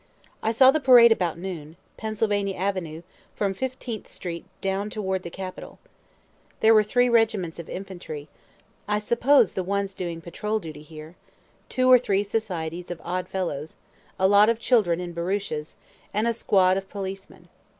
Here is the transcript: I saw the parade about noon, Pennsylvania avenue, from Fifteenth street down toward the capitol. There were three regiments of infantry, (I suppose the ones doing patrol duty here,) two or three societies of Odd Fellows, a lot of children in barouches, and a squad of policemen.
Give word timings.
I 0.41 0.51
saw 0.51 0.71
the 0.71 0.79
parade 0.79 1.11
about 1.11 1.37
noon, 1.37 1.75
Pennsylvania 1.95 2.55
avenue, 2.55 3.03
from 3.35 3.53
Fifteenth 3.53 4.07
street 4.07 4.45
down 4.59 4.89
toward 4.89 5.21
the 5.21 5.29
capitol. 5.29 5.77
There 6.59 6.73
were 6.73 6.81
three 6.81 7.07
regiments 7.07 7.59
of 7.59 7.69
infantry, 7.69 8.27
(I 8.87 8.97
suppose 8.97 9.53
the 9.53 9.63
ones 9.63 9.93
doing 9.93 10.19
patrol 10.19 10.57
duty 10.57 10.81
here,) 10.81 11.13
two 11.69 11.87
or 11.87 11.99
three 11.99 12.23
societies 12.23 12.89
of 12.89 12.99
Odd 13.03 13.27
Fellows, 13.27 13.77
a 14.17 14.27
lot 14.27 14.49
of 14.49 14.57
children 14.57 14.99
in 14.99 15.13
barouches, 15.13 15.75
and 16.15 16.27
a 16.27 16.33
squad 16.33 16.77
of 16.77 16.89
policemen. 16.89 17.47